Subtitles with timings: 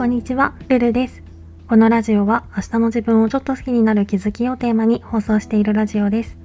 [0.00, 1.22] こんにちは、ルルです。
[1.68, 6.38] このラジオは明日の自分をちょっと好きになる気づきをテーマに放送しているラジオです。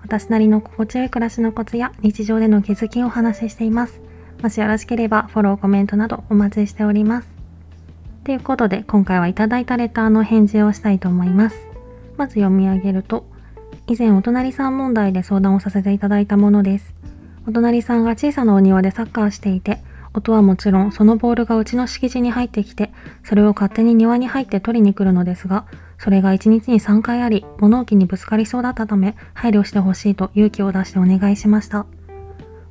[0.00, 4.00] 私なりの心地よい暮らしのコツや日常での気づきをお話ししています。
[4.42, 7.28] もしよろしければフォロー、コメントなどお待ちしております。
[8.24, 11.66] ということで今回はいただいたレターの返事をしたいと思います。
[12.16, 13.26] まず読み上げると、
[13.88, 16.94] 以前お隣さん問題で相談をさせていただいたものです。
[17.46, 19.82] お隣さんが小さなお庭でサッカーしていて、
[20.14, 22.92] 音はもちろんそのボールがうちの敷地に入ってきて、
[23.24, 25.66] それを勝手に庭に入って取りに来るのですが、
[25.98, 31.86] それが1日に3回あり、物置にぶつかりそうだったため、配慮してほしいと勇気を出してお願いしました。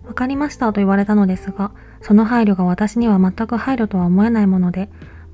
[0.05, 4.89] わかりましたと言われたのですが、その配慮が私には全く配慮とは思えないもので、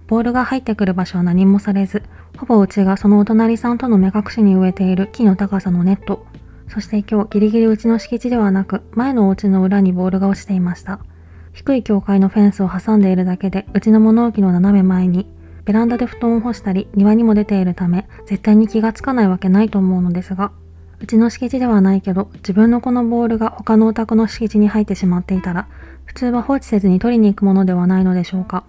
[0.07, 2.03] ボールが入ってくる場所は何もされず、
[2.37, 6.26] ほぼうちがそのお隣さんとの目隠しに植えている木の高さのネット、
[6.70, 10.99] そして今日ギリギリうちの敷地ではなく、前のお家の裏にボールが落ちていました。
[11.57, 15.26] 低い境界のフェンスを挟んでいるだけで、うちの物置の斜め前に、
[15.65, 20.51] ベランダで布団を干したり、庭にも出ているため、絶対に気がつかないわけないと思うのですが、
[21.01, 25.67] うちの敷地ではないけど、自分のこのボールが他のお宅の敷地に入ってしまっていたら、
[26.05, 28.63] 普通は放置せずに取りに行くものではないのでしょうか。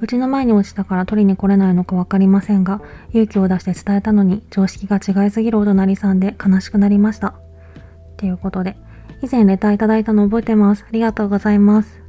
[0.00, 7.34] うちの前に落ちたから取りに来れないのかわかりませんが、勇気を出して伝えたのに常識が違いすぎるお隣さんで悲しくなりました。
[8.16, 8.78] ということで、
[9.20, 10.86] 以前レターいただいたの覚えてます。
[10.88, 12.01] ありがとうございます。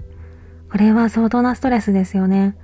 [0.73, 2.57] これは相当なストレスですよね。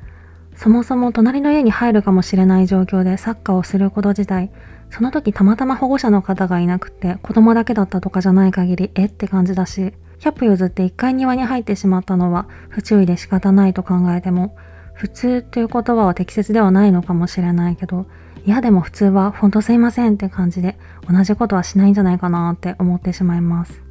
[0.56, 4.50] そもそも隣の家に入るかもしれない状況でサッカーをすること自体、
[4.90, 14.58] その時たまたま保護者の方がいなくて子供だけだったとかじゃない限りえって感じだし、100歩譲って1階庭に入ってしまったのは不注意で仕方ないと考えても、
[14.96, 18.08] 普通という言葉は適切ではないのかもしれないけど、
[18.44, 23.89] いやでも普通はほんとすいませんって感じで同じことはしないんじゃないかなって思ってしまいます。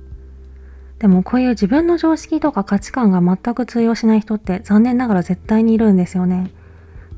[0.99, 6.51] でもこういう自分の常識とか価値観が全く通用しない人って残念ながら絶対にいるんですよね。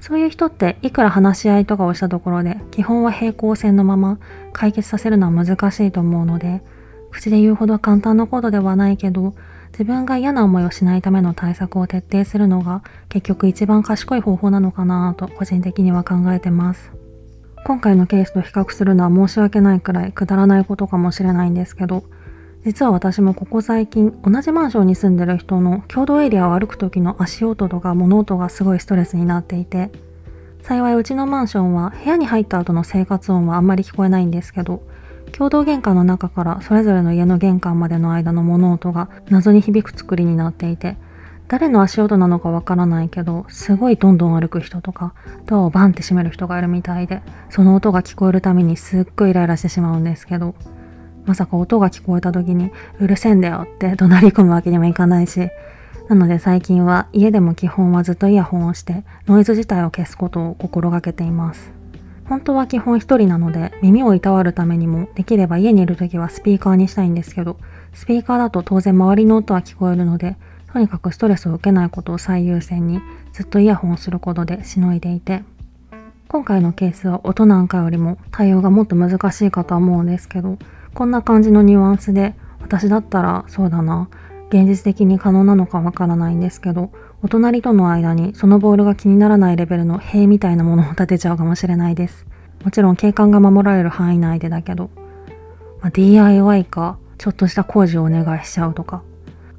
[0.00, 4.18] そういう人っていくら話し合いとかをしたところで基本は平行線のまま
[4.52, 6.62] 解決させるのは難しいと思うので
[7.10, 9.34] 口で言うほど簡単なことではないけど
[9.72, 16.92] 自分が嫌な思いをしないための対策を徹底するのが結局一番賢い方法なのかなと個人的には考えてます。
[17.66, 22.04] 今回のケースと比較するのは申し訳ないくらいくだらないことかもしれないんですけど
[22.64, 29.90] 実は私もここ最近同じマンションに住んでる人の共同エリアを歩く時の足音とか物音がすごいストレスになっていて
[30.62, 34.82] 幸いうちのマンションは部屋に入った後の生活音はあんまり聞こえないんですけど
[35.32, 40.98] 共同玄関の中からそれぞれの家の玄関までの間の物音が謎に響く作りになっていて
[41.48, 45.14] 誰の足音なのかわからないけどすごいどんどん歩く人とか
[45.46, 50.54] ドアをバンって閉める人がいるみたいでその音が聞こえるためにすっごいイライラしてしまうんですけど
[51.26, 55.50] まさか音が聞こえた時にうるせえんだよって怒鳴り込むわけにもいかないし。
[56.10, 61.70] なので最近は家でも基本はずっとイヤホンをしてノイズ自体を消すことを心がけています。
[62.28, 67.58] 本当は基本一人なので耳をいたわるためにもできれば家にいる時はスピーカーにしたいんですけど
[67.92, 70.36] スピーカーだと当然周りの音は聞こえるので
[70.72, 73.00] とにかくストレスを受けないことを最優先に
[73.32, 75.42] ずっとイヤホンをすることでしのいでいて。
[76.28, 80.58] 今回のケースは音なんかよりも対応がもっと難しいかとは思うんですけど
[80.94, 84.08] こんな感じのニュアンスで私だったらそうだな。
[84.48, 86.90] 現実的に可能なのかわからないんですけど
[87.22, 92.26] お隣との間にそのボールが気にならないレベルの塀みたいなものを立てちゃうかもしれないです。
[92.64, 94.90] もちろん景観が守られる範囲内でだけど、
[95.80, 99.02] まあ、DIY かちょっとした工事をお願いしちゃうとか。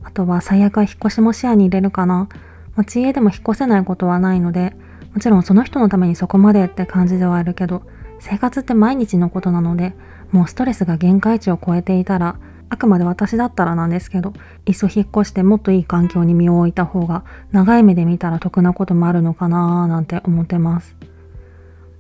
[0.04, 2.28] あとは最悪は引っ越しも視野に入れるかな。
[2.76, 4.74] 持ち家でも引っ越せないことはないので
[5.14, 7.84] もちろんその人のためにそこまでって感じではあるけど
[8.20, 9.94] 生活って毎日のことなので
[10.32, 12.38] もうストレスが限界値を超えていたら、
[12.70, 14.34] あくまで私だったらなんですけど、
[14.66, 20.96] いっそ引っ越してもっといい環境に身を置いた方が、長い目で見たら得なこともあるのかなーなんて思ってます。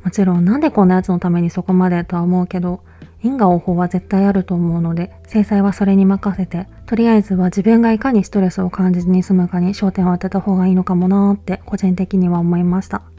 [0.03, 2.81] もちろんなんでこんなやつのためにそこまでとは思うけど、
[3.21, 13.10] 因果応報は絶対あると思うので、制裁はそれに任せて、とりあえずは自分がいかにストレスを感じずに済むかに焦点を当てた方がいいのかもなーって個人的には思いました。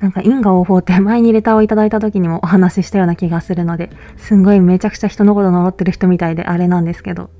[0.00, 7.30] なんか因果応報って前にレターをいただいた時にもお話ししたような気がするので、すんごいめちゃくちゃ人のこと呪ってる人みたいであれなんですけど、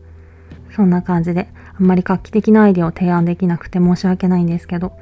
[0.75, 1.49] そんな感じで、
[1.79, 4.93] あんまり画期的なアイデアを提案できなくて申し訳ないんですけど、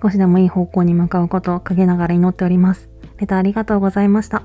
[0.00, 2.88] 少しでもいい方向に向かうことを陰ながら祈っております。
[3.18, 4.42] レターありがとうございました。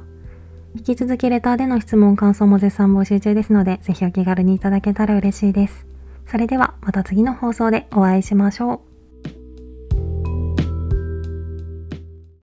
[0.76, 5.86] 引き続きレターでの質問、感想も絶賛募集中ですので、ぜひお気軽にいただけたら嬉しいです。
[6.28, 8.91] それではまた次の放送でお会いしましょう。